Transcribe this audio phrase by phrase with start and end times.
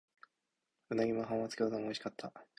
[0.89, 2.33] 鰻も浜松餃子も美味しかった。